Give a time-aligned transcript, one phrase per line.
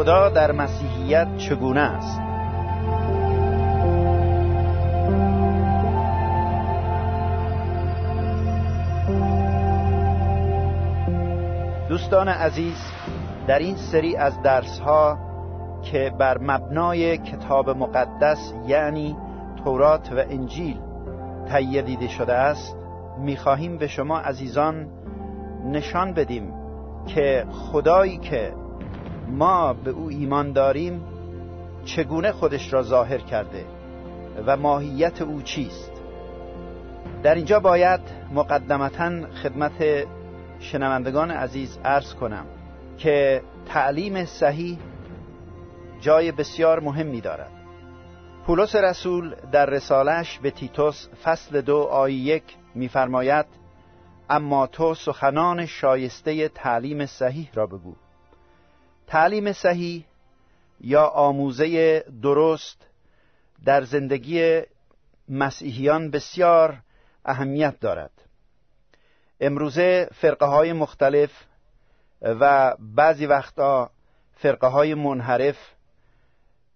[0.00, 2.20] خدا در مسیحیت چگونه است؟
[11.88, 12.76] دوستان عزیز
[13.46, 15.18] در این سری از درس ها
[15.82, 19.16] که بر مبنای کتاب مقدس یعنی
[19.64, 20.80] تورات و انجیل
[21.48, 22.76] تهیه دیده شده است
[23.18, 24.86] می‌خواهیم به شما عزیزان
[25.64, 26.52] نشان بدیم
[27.06, 28.59] که خدایی که
[29.30, 31.02] ما به او ایمان داریم
[31.84, 33.64] چگونه خودش را ظاهر کرده
[34.46, 35.92] و ماهیت او چیست؟
[37.22, 38.00] در اینجا باید
[38.34, 40.06] مقدمتا خدمت
[40.60, 42.46] شنوندگان عزیز عرض کنم
[42.98, 44.78] که تعلیم صحیح
[46.00, 47.50] جای بسیار مهمی دارد.
[48.46, 52.42] پولس رسول در رسالش به تیتوس فصل دو آیه یک
[52.74, 53.46] میفرماید
[54.30, 57.94] اما تو سخنان شایسته تعلیم صحیح را بگو.
[59.10, 60.04] تعلیم صحیح
[60.80, 62.86] یا آموزه درست
[63.64, 64.62] در زندگی
[65.28, 66.78] مسیحیان بسیار
[67.24, 68.10] اهمیت دارد.
[69.40, 71.30] امروزه فرقه های مختلف
[72.22, 73.90] و بعضی وقتا
[74.34, 75.58] فرقه های منحرف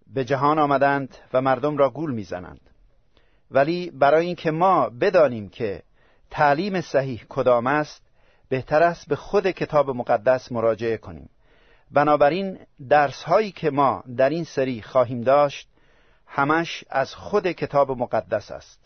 [0.07, 2.69] به جهان آمدند و مردم را گول می‌زنند.
[3.51, 5.83] ولی برای اینکه ما بدانیم که
[6.31, 8.01] تعلیم صحیح کدام است
[8.49, 11.29] بهتر است به خود کتاب مقدس مراجعه کنیم.
[11.91, 12.59] بنابراین
[12.89, 15.69] درس هایی که ما در این سری خواهیم داشت
[16.27, 18.79] همش از خود کتاب مقدس است.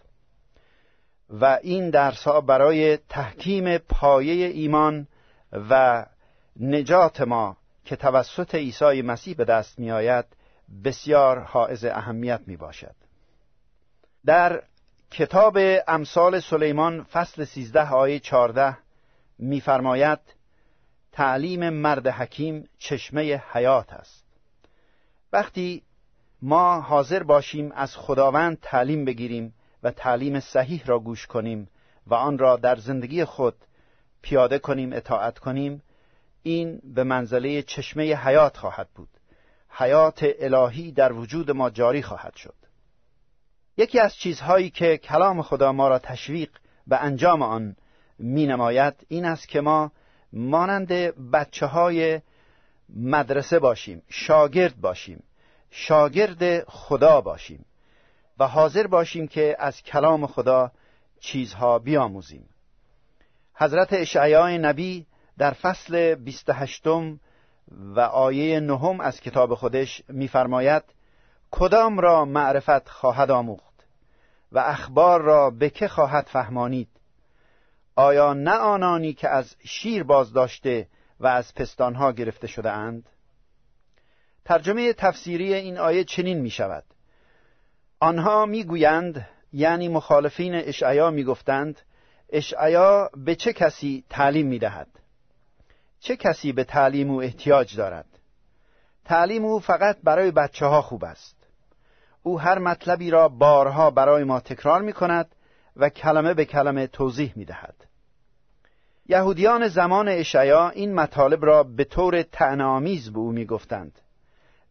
[1.30, 5.08] و این درس ها برای تحکیم پایه ایمان
[5.70, 6.06] و
[6.60, 10.26] نجات ما که توسط عیسی مسیح به دست می آید
[10.84, 12.96] بسیار حائز اهمیت می باشد
[14.26, 14.64] در
[15.12, 15.58] کتاب
[15.88, 18.78] امثال سلیمان فصل 13 آیه 14
[19.40, 20.20] میفرماید
[21.12, 24.26] تعلیم مرد حکیم چشمه حیات است.
[25.34, 25.84] وقتی
[26.42, 29.54] ما حاضر باشیم از خداوند تعلیم بگیریم
[29.84, 31.70] و تعلیم صحیح را گوش کنیم
[32.08, 33.56] و آن را در زندگی خود
[34.22, 35.82] پیاده کنیم اطاعت کنیم
[36.44, 39.10] این به منزله چشمه حیات خواهد بود.
[39.70, 42.56] حیات الهی در وجود ما جاری خواهد شد.
[43.78, 46.50] یکی از چیزهایی که کلام خدا ما را تشویق
[46.88, 47.76] به انجام آن
[48.20, 49.92] می نماید این است که ما
[50.34, 50.88] مانند
[51.32, 52.22] بچه های
[52.96, 55.24] مدرسه باشیم شاگرد باشیم
[55.72, 57.66] شاگرد خدا باشیم
[58.40, 60.72] و حاضر باشیم که از کلام خدا
[61.20, 62.50] چیزها بیاموزیم.
[63.54, 65.06] حضرت اشعیای نبی
[65.38, 66.88] در فصل 28
[67.72, 70.84] و آیه نهم از کتاب خودش میفرماید
[71.52, 73.86] کدام را معرفت خواهد آموخت
[74.52, 76.88] و اخبار را به که خواهد فهمانید؟
[78.00, 80.88] آیا نه آنانی که از شیر باز داشته
[81.20, 83.10] و از پستانها گرفته شده اند؟
[84.46, 86.84] ترجمه تفسیری این آیه چنین می شود
[88.00, 91.82] آنها می‌گویند یعنی مخالفین اشعیا می‌گفتند
[92.30, 94.88] اشعیا به چه کسی تعلیم می‌دهد
[96.00, 98.20] چه کسی به تعلیم او احتیاج دارد
[99.06, 101.48] تعلیم او فقط برای بچه ها خوب است
[102.24, 105.36] او هر مطلبی را بارها برای ما تکرار می کند
[105.76, 107.89] و کلمه به کلمه توضیح می دهد.
[109.10, 114.00] یهودیان زمان اشعیا این مطالب را به طور تعنامیز به او می گفتند.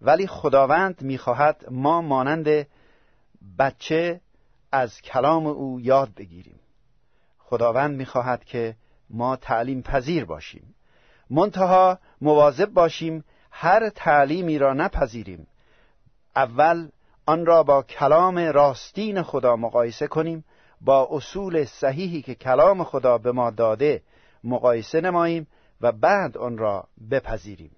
[0.02, 2.67] ولی خداوند می خواهد ما مانند
[3.58, 4.20] بچه
[4.73, 6.61] از کلام او یاد بگیریم.
[7.38, 8.76] خداوند می‌خواهد که
[9.11, 10.75] ما تعلیم پذیر باشیم.
[11.31, 15.46] منتها مواظب باشیم هر تعلیمی را نپذیریم.
[16.37, 16.88] اول
[17.26, 20.44] آن را با کلام راستین خدا مقایسه کنیم
[20.81, 24.02] با اصول صحیحی که کلام خدا به ما داده
[24.48, 25.46] مقایسه نماییم
[25.80, 27.76] و بعد آن را بپذیریم.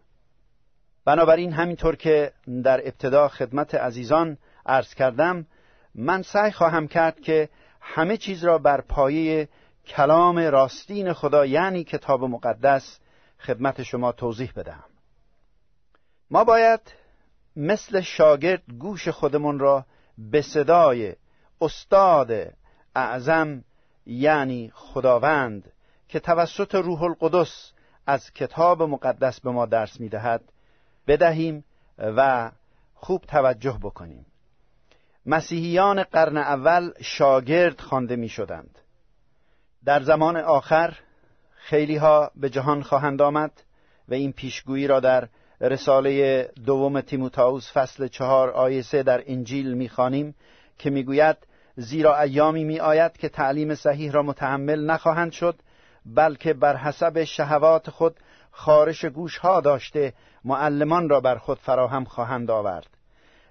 [1.04, 2.32] بنابراین همینطور که
[2.64, 5.46] در ابتدا خدمت عزیزان عرض کردم
[5.94, 7.48] من سعی خواهم کرد که
[7.80, 9.48] همه چیز را بر پایه
[9.86, 12.98] کلام راستین خدا یعنی کتاب مقدس
[13.38, 14.84] خدمت شما توضیح بدهم.
[16.30, 16.80] ما باید
[17.56, 19.86] مثل شاگرد گوش خودمون را
[20.18, 21.14] به صدای
[21.60, 22.30] استاد
[22.96, 23.64] اعظم
[24.06, 25.72] یعنی خداوند
[26.10, 27.72] که توسط روح القدس
[28.06, 30.42] از کتاب مقدس به ما درس می‌دهد
[31.06, 31.64] بدهیم
[31.98, 32.50] و
[32.94, 34.26] خوب توجه بکنیم.
[35.26, 38.78] مسیحیان قرن اول شاگرد خوانده می شدند
[39.84, 40.98] در زمان آخر
[41.54, 43.52] خیلی ها به جهان خواهند آمد
[44.08, 45.28] و این پیشگویی را در
[45.60, 50.34] رساله دوم تیموتائوس فصل چهار آیه سه در انجیل می‌خوانیم
[50.78, 51.36] که می‌گوید
[51.76, 55.62] زیرا ایامی می آید که تعلیم صحیح را متحمل نخواهند شد
[56.06, 58.16] بلکه بر حسب شهوات خود
[58.50, 60.12] خارش گوش ها داشته
[60.44, 62.86] معلمان را بر خود فراهم خواهند آورد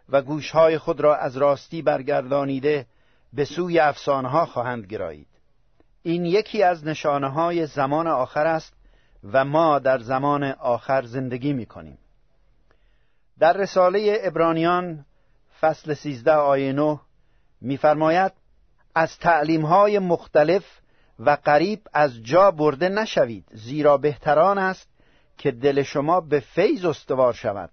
[0.09, 2.85] و گوشهای خود را از راستی برگردانیده
[3.33, 5.27] به سوی افسانه خواهند گرایید.
[6.03, 8.73] این یکی از نشانه های زمان آخر است
[9.31, 11.97] و ما در زمان آخر زندگی می کنیم
[13.39, 15.05] در رساله ابرانیان
[15.61, 16.99] فصل سیزده آیه نه
[17.61, 18.31] میفرماید
[18.95, 20.63] از تعلیم های مختلف
[21.19, 23.45] و قریب از جا برده نشوید.
[23.51, 24.89] زیرا بهتران است
[25.37, 27.69] که دل شما به فیض استوار شود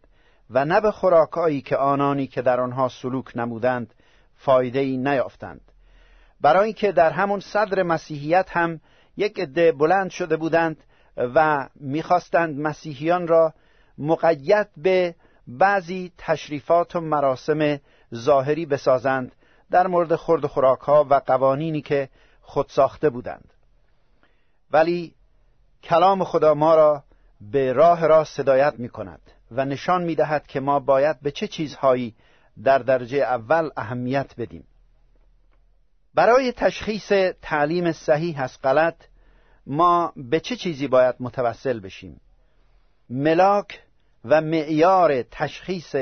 [0.51, 3.95] و نه به خوراکایی که آنانی که در آنها سلوک نمودند
[4.37, 5.61] فایده ای نیافتند.
[6.41, 8.81] برای اینکه در همون صدر مسیحیت هم
[9.17, 10.77] یک عده بلند شده بودند
[11.17, 13.55] و می‌خواستند مسیحیان را
[13.99, 15.15] مقید به
[15.47, 17.81] بعضی تشریفات و مراسم
[18.15, 19.33] ظاهری بسازند
[19.71, 22.09] در مورد خورد خوراک ها و قوانینی که
[22.47, 23.53] خود ساخته بودند.
[24.71, 25.15] ولی
[25.83, 27.05] کلام خدا ما را
[27.41, 31.49] به راه راست هدایت می کند و نشان می دهد که ما باید به چه
[31.49, 32.15] چیزهایی
[32.63, 34.65] در درجه اول اهمیت بدیم.
[36.15, 37.13] برای تشخیص
[37.43, 38.97] تعلیم صحیح از غلط
[39.67, 42.21] ما به چه چیزی باید متوسل بشیم؟
[43.11, 43.83] ملاک
[44.25, 45.97] و معیار تشخیص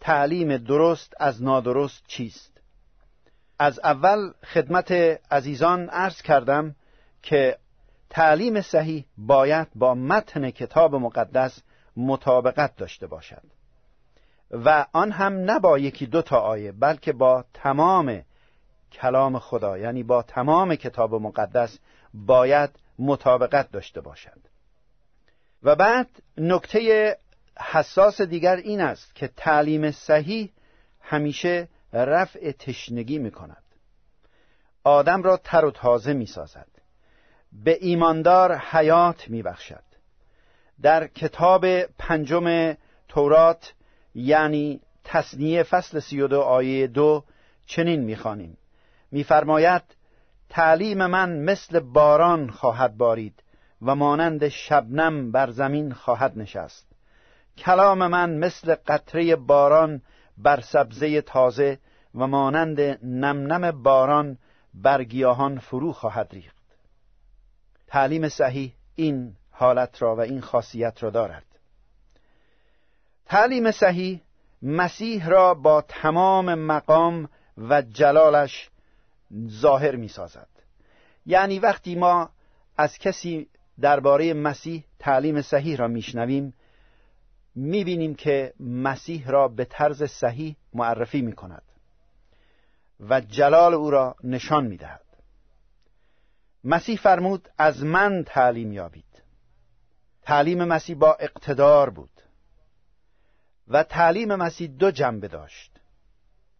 [0.00, 2.57] تعلیم درست از نادرست چیست؟
[3.58, 4.92] از اول خدمت
[5.30, 6.74] عزیزان عرض کردم
[7.22, 7.58] که
[8.10, 11.62] تعلیم صحیح باید با متن کتاب مقدس
[11.96, 13.42] مطابقت داشته باشد.
[14.50, 18.22] و آن هم نه با یکی دو تا آیه بلکه با تمام
[18.92, 21.78] کلام خدا یعنی با تمام کتاب مقدس
[22.14, 24.38] باید مطابقت داشته باشد.
[25.62, 27.16] و بعد نکته
[27.60, 30.52] حساس دیگر این است که تعلیم صحیح
[31.00, 33.62] همیشه رفع تشنگی می کند
[34.84, 36.68] آدم را تر و تازه می سازد
[37.52, 39.82] به ایماندار حیات می بخشد
[40.82, 42.76] در کتاب پنجم
[43.08, 43.74] تورات
[44.14, 47.24] یعنی تصنیه فصل سی و دو آیه دو
[47.66, 48.58] چنین می‌خوانیم.
[49.10, 49.82] میفرماید
[50.48, 53.42] تعلیم من مثل باران خواهد بارید
[53.82, 56.86] و مانند شبنم بر زمین خواهد نشست.
[57.58, 60.02] کلام من مثل قطره باران
[60.38, 61.78] بر سبزه تازه
[62.14, 64.38] و مانند نمنم باران
[64.74, 66.56] بر گیاهان فرو خواهد ریخت.
[67.86, 71.44] تعلیم صحیح این حالت را و این خاصیت را دارد.
[73.26, 74.20] تعلیم صحیح
[74.62, 77.28] مسیح را با تمام مقام
[77.58, 78.70] و جلالش
[79.48, 80.48] ظاهر می سازد.
[81.26, 82.30] یعنی وقتی ما
[82.76, 83.48] از کسی
[83.80, 86.54] درباره مسیح تعلیم صحیح را میشنویم
[87.54, 91.62] می‌بینیم که مسیح را به طرز صحیح معرفی می کند
[93.00, 95.04] و جلال او را نشان می دهد.
[96.64, 99.22] مسیح فرمود از من تعلیم یابید.
[100.22, 102.10] تعلیم مسیح با اقتدار بود
[103.68, 105.72] و تعلیم مسیح دو جنبه داشت.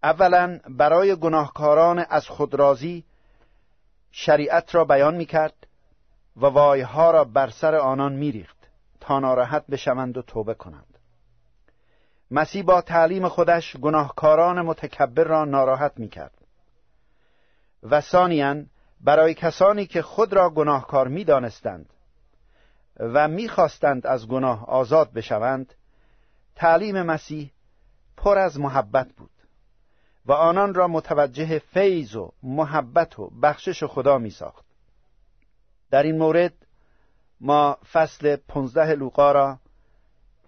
[0.02, 3.04] اولا برای گناهکاران از خودرازی
[4.11, 5.66] شریعت را بیان می کرد
[6.37, 8.57] و وایها را بر سر آنان میریخت.
[9.08, 10.98] تا ناراحت بشوند و توبه کنند
[12.30, 16.34] مسیح با تعلیم خودش گناهکاران متکبر را ناراحت می کرد
[17.82, 18.64] و ثانیا
[19.00, 21.92] برای کسانی که خود را گناهکار می دانستند
[22.96, 25.74] و می‌خواستند از گناه آزاد بشوند
[26.56, 27.50] تعلیم مسیح
[28.16, 29.30] پر از محبت بود
[30.26, 34.64] و آنان را متوجه فیض و محبت و بخشش خدا می ساخت.
[35.90, 36.52] در این مورد
[37.40, 39.59] ما فصل پنزده لوقا را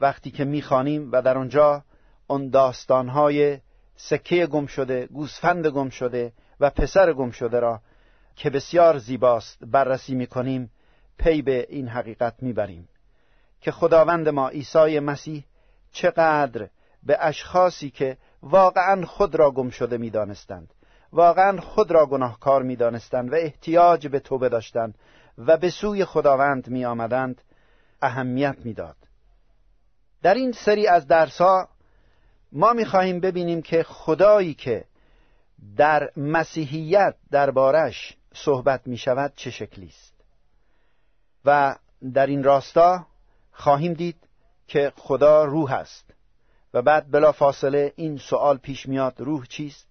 [0.00, 1.82] وقتی که می‌خوانیم و در آنجا
[2.28, 3.58] آن داستانهای
[3.96, 7.80] سکه گم شده گوسفند گم شده و پسر گم شده را
[8.36, 10.70] که بسیار زیباست بررسی می‌کنیم
[11.18, 12.88] پی به این حقیقت می‌بریم
[13.60, 15.44] که خداوند ما عیسی مسیح
[15.92, 16.68] چقدر
[17.02, 20.74] به اشخاصی که واقعا خود را گم شده می‌دانستند
[21.12, 24.94] واقعا خود را گناهکار می‌دانستند و احتیاج به توبه داشتند
[25.38, 27.42] و به سوی خداوند می آمدند
[28.02, 28.96] اهمیت می‌داد.
[30.22, 31.68] در این سری از درسها
[32.52, 34.84] ما می خواهیم ببینیم که خدایی که
[35.76, 40.14] در مسیحیت دربارش صحبت می شود چه شکلی است.
[41.44, 41.76] و
[42.14, 43.06] در این راستا
[43.52, 44.16] خواهیم دید
[44.68, 46.14] که خدا روح است
[46.74, 49.86] و بعد بلا فاصله این سوال پیش میاد روح چیست؟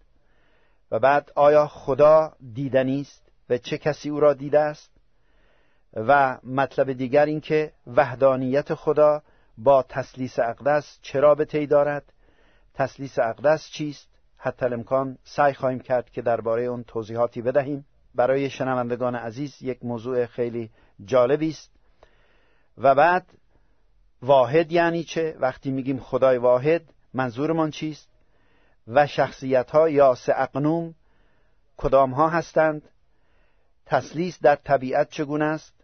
[0.92, 4.92] و بعد آیا خدا دیدنی است و چه کسی او را دیده است؟
[5.94, 9.22] و مطلب دیگر این که وحدانیت خدا
[9.58, 12.14] با تسلیس اقدس چرا به تی دارد؟
[12.74, 17.86] تسلیس اقدس چیست؟ حتی الامکان سعی خواهیم کرد که درباره اون توضیحاتی بدهیم.
[18.16, 20.70] برای شنوندگان عزیز یک موضوع خیلی
[21.06, 21.72] جالبی است.
[22.78, 23.26] و بعد
[24.22, 26.82] واحد یعنی چه؟ وقتی میگیم خدای واحد
[27.14, 28.10] منظورمان چیست؟
[28.88, 30.96] و شخصیت ها یا اقنوم
[31.78, 32.90] کدام ها هستند؟
[33.86, 35.79] تسلیس در طبیعت چگونه است؟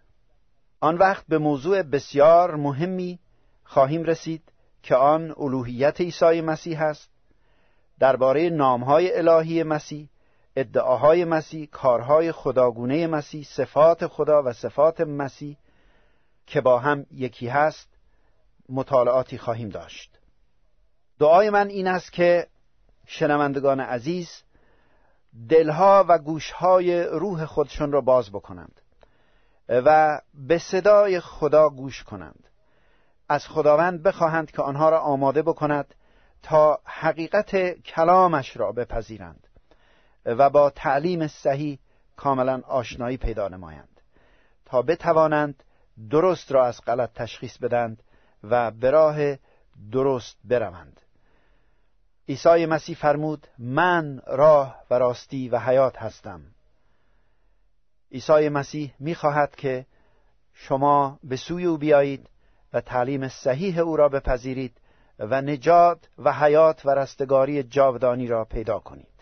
[0.85, 3.19] آن وقت به موضوع بسیار مهمی
[3.63, 4.43] خواهیم رسید
[4.83, 7.09] که آن الوهیت عیسی مسیح است.
[7.99, 10.09] درباره نامهای الهی مسیح
[10.55, 15.57] ادعاهای مسیح کارهای خداگونه مسیح صفات خدا و صفات مسیح
[16.47, 17.89] که با هم یکی هست
[18.69, 20.19] مطالعاتی خواهیم داشت.
[21.19, 22.47] دعای من این است که
[23.07, 24.43] شنوندگان عزیز
[25.49, 28.81] دلها و گوشهای روح خودشون را باز بکنند.
[29.69, 32.47] و به صدای خدا گوش کنند.
[33.29, 35.95] از خداوند بخواهند که آنها را آماده بکند
[36.43, 39.47] تا حقیقت کلامش را بپذیرند
[40.25, 41.79] و با تعلیم صحیح
[42.17, 44.01] کاملا آشنایی پیدا نمایند
[44.65, 45.63] تا بتوانند
[46.09, 48.03] درست را از غلط تشخیص بدند
[48.43, 49.17] و به راه
[49.91, 51.01] درست بروند.
[52.29, 56.41] عیسی مسیح فرمود من راه و راستی و حیات هستم.
[58.11, 59.85] عیسی مسیح می‌خواهد که
[60.53, 62.29] شما به سوی او بیایید
[62.73, 64.81] و تعلیم صحیح او را بپذیرید
[65.19, 69.14] و نجات و حیات و رستگاری جاودانی را پیدا کنید.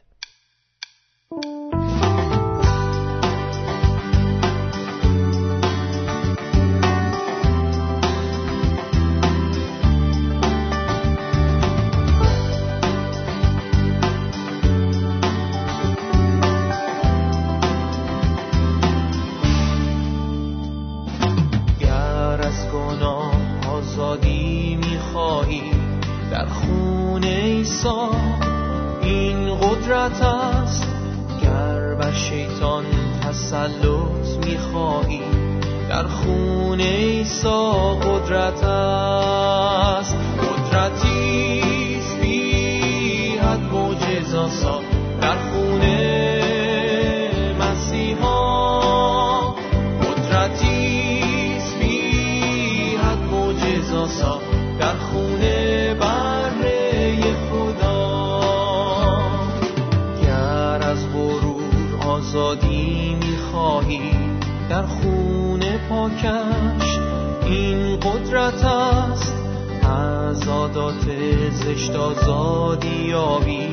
[71.52, 73.70] زشت آزادی یابی.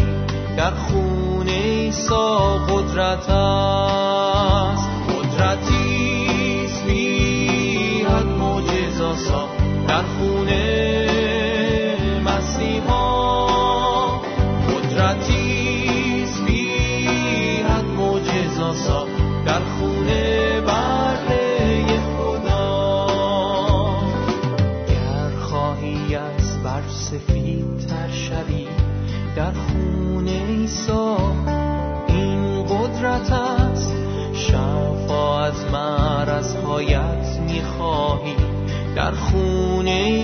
[0.56, 4.99] در خون ایسا قدرت است.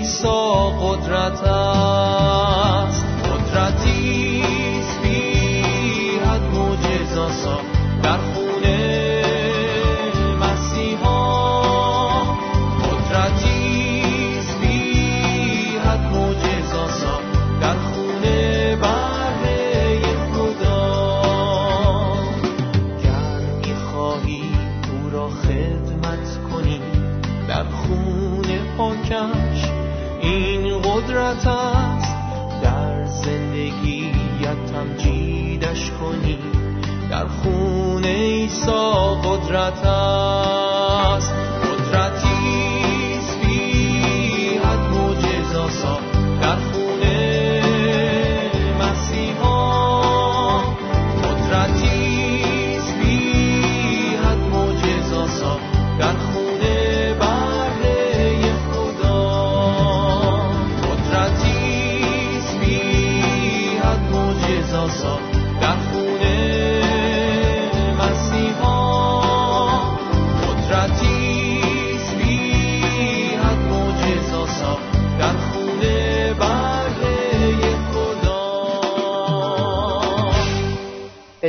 [0.07, 2.66] خون ایسا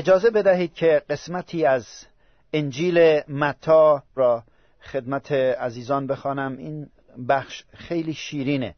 [0.08, 2.06] اجازه بدهید که قسمتی از
[2.54, 4.43] انجیل متا را
[4.82, 6.58] خدمت عزیزان بخوانم.
[6.58, 6.89] این
[7.30, 8.76] بخش خیلی شیرینه.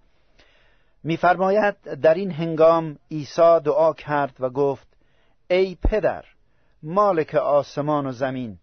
[1.04, 4.88] میفرماید در این هنگام عیسی دعا کرد و گفت
[5.50, 6.26] ای پدر
[6.84, 8.58] مالک آسمان و زمین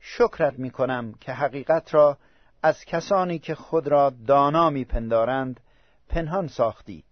[0.00, 2.18] شکرت می کنم که حقیقت را
[2.62, 5.60] از کسانی که خود را دانا میپندارند
[6.08, 7.04] پنهان ساختی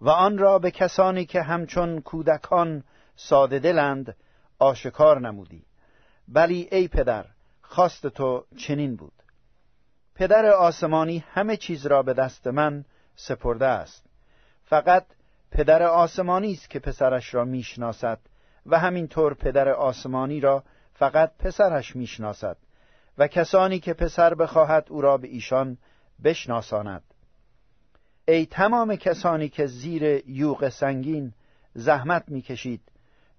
[0.00, 2.84] و آن را به کسانی که همچون کودکان
[3.16, 4.16] ساده دلند
[4.58, 5.62] آشکار نمودی.
[6.28, 7.24] ولی ای پدر
[7.62, 9.12] خواست تو چنین بود.
[10.14, 12.84] پدر آسمانی همه چیز را به دست من
[13.16, 14.06] سپرده است.
[14.64, 15.06] فقط
[15.50, 18.18] پدر آسمانی است که پسرش را می‌شناسد
[18.66, 22.56] و همینطور پدر آسمانی را فقط پسرش می‌شناسد
[23.18, 25.78] و کسانی که پسر بخواهد او را به ایشان
[26.24, 27.02] بشناساند.
[28.28, 31.32] ای تمام کسانی که زیر یوغ سنگین
[31.74, 32.80] زحمت می‌کشید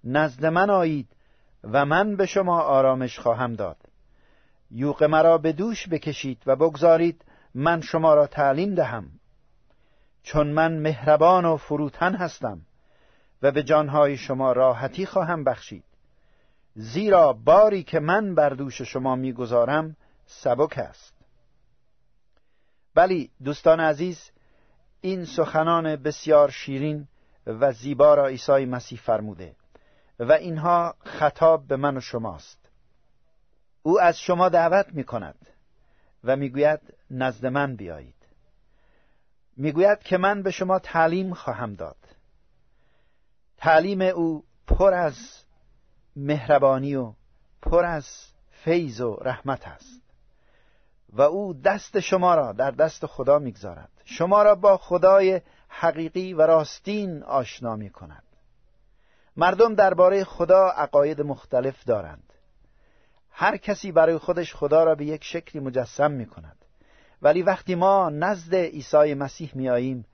[0.04, 1.08] نزد من آیید
[1.64, 3.76] و من به شما آرامش خواهم داد.
[4.70, 9.10] یوغ مرا به دوش بکشید و بگذارید من شما را تعلیم دهم.
[10.22, 12.60] چون من مهربان و فروتن هستم
[13.42, 15.84] و به جانهای شما راحتی خواهم بخشید.
[16.74, 21.14] زیرا باری که من بر دوش شما می‌گذارم سبک است.
[22.96, 24.30] ولی دوستان عزیز
[25.00, 27.08] این سخنان بسیار شیرین
[27.46, 29.54] و زیبا را عیسی مسیح فرموده.
[30.20, 32.58] و اینها خطاب به من و شماست.
[33.82, 35.46] او از شما دعوت می کند
[36.24, 36.80] و می‌گوید
[37.10, 38.14] نزد من بیایید.
[39.56, 41.96] می‌گوید که من به شما تعلیم خواهم داد.
[43.56, 45.16] تعلیم او پر از
[46.16, 47.12] مهربانی و
[47.62, 48.06] پر از
[48.50, 50.02] فیض و رحمت است
[51.12, 53.90] و او دست شما را در دست خدا می‌گذارد.
[54.04, 58.24] شما را با خدای حقیقی و راستین آشنا می کند
[59.36, 62.32] مردم درباره خدا عقاید مختلف دارند.
[63.30, 66.56] هر کسی برای خودش خدا را به یک شکلی مجسم می کند
[67.22, 70.06] ولی وقتی ما نزد عیسی مسیح میاییم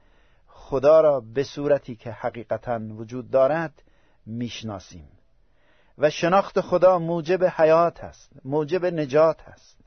[0.47, 3.83] خدا را به صورتی که حقیقتا وجود دارد
[4.27, 5.09] می‌شناسیم.
[5.99, 9.79] و شناخت خدا موجب حیات است موجب نجات است.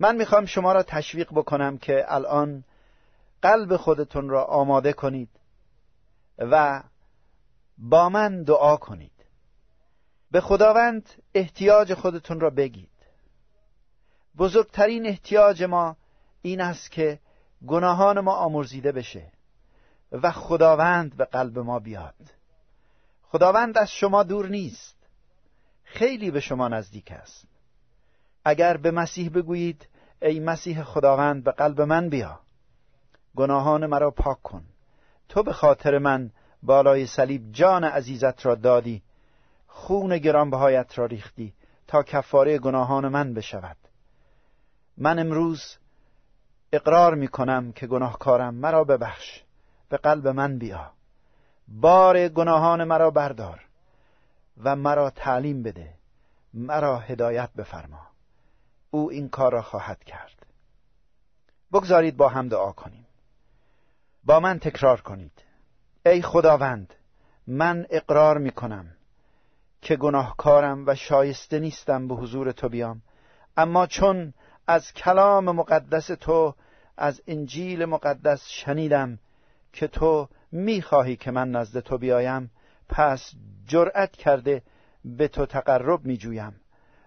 [0.00, 2.64] من می‌خوام شما را تشویق بکنم که الان
[3.42, 5.28] قلب خودتون را آماده کنید
[6.38, 6.82] و
[7.78, 9.12] با من دعا کنید.
[10.30, 12.90] به خداوند احتیاج خودتون را بگید.
[14.36, 15.96] بزرگترین احتیاج ما
[16.42, 17.20] این است که
[17.66, 19.32] گناهان ما آمرزیده بشه
[20.12, 22.14] و خداوند به قلب ما بیاد.
[23.22, 24.96] خداوند از شما دور نیست.
[25.84, 27.46] خیلی به شما نزدیک است.
[28.44, 29.88] اگر به مسیح بگویید
[30.22, 32.40] ای مسیح خداوند به قلب من بیا.
[33.36, 34.64] گناهان مرا پاک کن.
[35.28, 36.30] تو به خاطر من
[36.66, 39.02] بالای صلیب جان عزیزت را دادی
[39.66, 41.54] خون گرانبهایت را ریختی
[41.86, 43.76] تا کفاره گناهان من بشود.
[44.98, 45.76] من امروز
[46.72, 49.42] اقرار می کنم که گناهکارم مرا ببخش
[49.88, 50.92] به قلب من بیا.
[51.68, 53.60] بار گناهان مرا بردار
[54.64, 55.94] و مرا تعلیم بده
[56.54, 58.06] مرا هدایت بفرما.
[58.90, 60.46] او این کار را خواهد کرد.
[61.72, 63.06] بگذارید با هم دعا کنیم.
[64.24, 65.45] با من تکرار کنید.
[66.06, 66.94] ای خداوند
[67.46, 68.86] من اقرار می کنم
[69.82, 73.02] که گناهکارم و شایسته نیستم به حضور تو بیام.
[73.56, 74.34] اما چون
[74.66, 76.54] از کلام مقدس تو
[76.96, 79.18] از انجیل مقدس شنیدم
[79.72, 82.50] که تو می‌خواهی که من نزد تو بیایم
[82.88, 83.32] پس
[83.66, 84.62] جرأت کرده
[85.04, 86.60] به تو تقرب میجویم.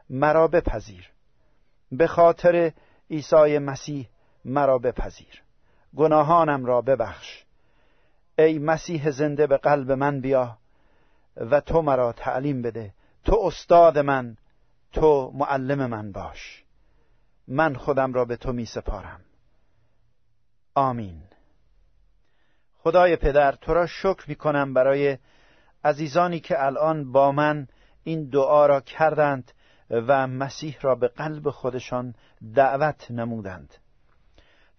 [0.10, 1.10] مرا بپذیر.
[1.92, 2.72] به خاطر
[3.12, 4.10] عیسی مسیح
[4.46, 5.44] مرا بپذیر.
[5.96, 7.49] گناهانم را ببخش.
[8.40, 10.58] ای مسیح زنده به قلب من بیا
[11.38, 12.94] و تو مرا تعلیم بده.
[13.24, 14.38] تو استاد من
[14.92, 16.64] تو معلم من باش.
[17.48, 19.22] من خودم را به تو می سپارم.
[20.76, 21.22] آمین.
[22.78, 25.18] خدای پدر تو را شکر می کنم برای
[25.84, 27.68] عزیزانی که الان با من
[28.04, 29.52] این دعا را کردند
[29.90, 32.16] و مسیح را به قلب خودشان
[32.56, 33.76] دعوت نمودند.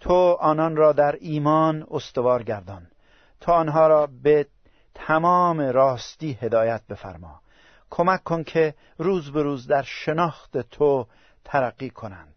[0.01, 2.87] تو آنان را در ایمان استوار گردان.
[3.41, 4.47] تا آنها را به
[4.95, 7.41] تمام راستی هدایت بفرما.
[7.91, 11.07] کمک کن که روز به روز در شناخت تو
[11.45, 12.35] ترقی کنند.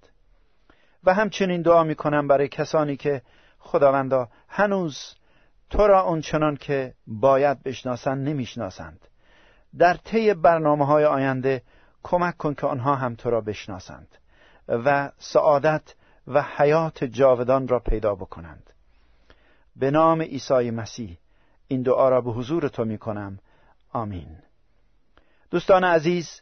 [1.04, 3.22] و همچنین دعا می کنم برای کسانی که
[3.60, 5.16] خداوندا هنوز
[5.70, 9.08] تو را اونچنان که باید بشناسند نمی‌شناسند.
[9.78, 11.62] در طی برنامه های آینده
[12.04, 14.08] کمک کن که آنها هم تو را بشناسند
[14.68, 15.96] و سعادت
[16.28, 18.73] و حیات جاودان را پیدا بکنند.
[19.76, 21.18] به نام عیسی مسیح.
[21.68, 23.40] این دعا را به حضور تو می کنم
[23.94, 24.28] آمین.
[25.52, 26.42] دوستان عزیز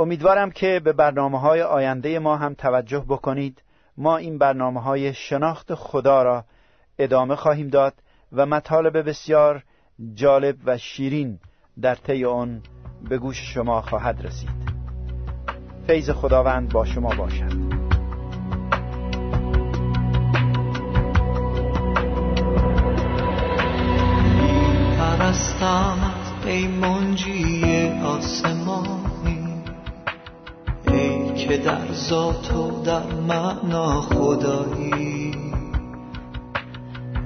[0.00, 3.62] امیدوارم که به برنامه های آینده ما هم توجه بکنید.
[3.96, 6.44] ما این برنامه های شناخت خدا را
[6.98, 7.94] ادامه خواهیم داد
[8.32, 9.62] و مطالب بسیار
[10.14, 11.38] جالب و شیرین
[11.80, 12.62] در طی آن
[13.08, 14.76] به گوش شما خواهد رسید.
[15.86, 17.65] فیض خداوند با شما باشد.
[25.26, 27.64] پرستمت ای منجی
[28.04, 29.62] آسمانی.
[30.88, 35.34] ای که در ذات و در معنا خدایی.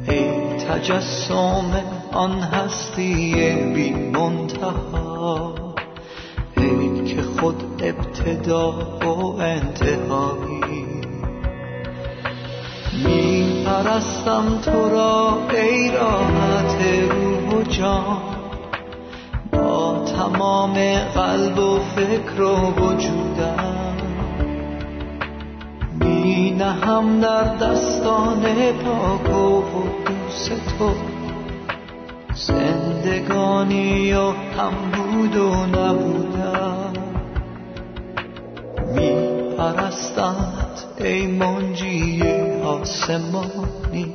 [0.09, 1.83] ای تجسم
[2.13, 3.35] آن هستی
[3.75, 5.55] بی منتها.
[6.57, 10.87] ای که خود ابتدا و انتهایی.
[13.05, 18.23] می پرستم تو را ای راحت روح و جان
[19.53, 20.75] با تمام
[21.15, 23.97] قلب و فکر و وجودم
[26.01, 30.91] می نهم در دستان پاک و قدوس تو.
[32.35, 36.93] زندگانی و هم بود و نبودم
[38.95, 39.15] می
[39.59, 42.23] پرستمت ای منجی
[42.65, 44.15] آسمانی.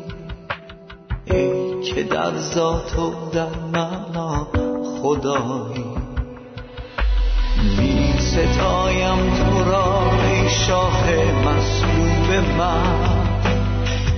[1.26, 4.48] ای که در ذات و در معنا
[5.02, 5.86] خدایی.
[7.78, 11.04] می ستایم تو را ای شاه
[11.46, 13.26] مسلوب من.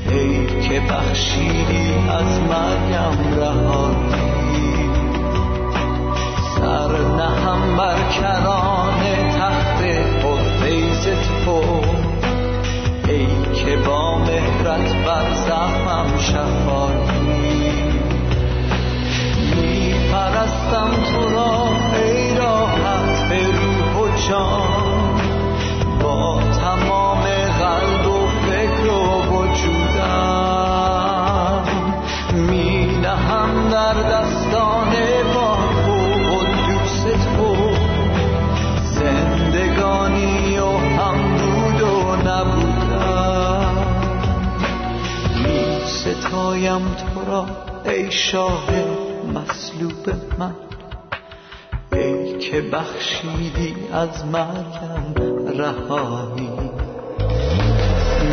[0.10, 4.90] ای که بخشیدی از مریم رهایی.
[6.56, 9.02] سر نهم بر کران
[9.40, 9.84] تخت
[10.24, 11.08] قدیز
[11.46, 11.87] تو.
[13.66, 17.38] که با مهرت بر زخمم شفایی
[19.56, 25.22] می پرستم تو را ای راحت به روح و جان.
[26.02, 26.40] با
[46.78, 47.46] ستایم تو را
[47.86, 48.70] ای شاه
[49.34, 50.10] مصلوب
[50.40, 50.56] من.
[51.94, 55.14] ای که بخشیدی از مریم
[55.58, 56.50] رهایی.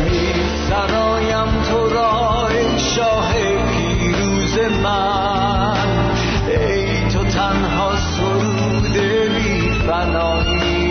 [0.03, 0.33] می
[0.69, 6.11] سرایم تو را ای شاه پیروز من.
[6.47, 8.97] ای تو تنها سرود
[9.37, 10.85] بی فنایی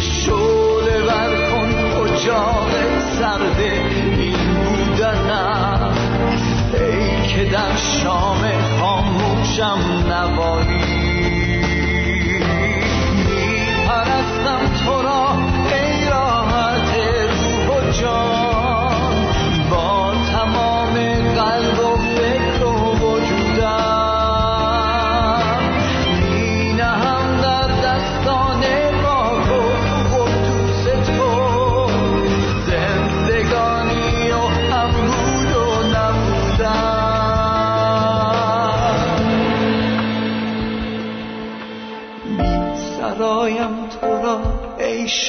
[0.00, 2.69] شعله بر کن اجاق
[7.40, 8.42] که در شام
[8.80, 10.79] خاموشم نوایی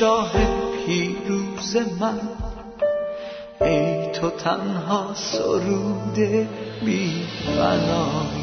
[0.01, 0.31] شاه
[0.85, 2.19] پیروز من.
[3.61, 6.15] ای تو تنها سرود
[6.85, 8.40] بی فنایی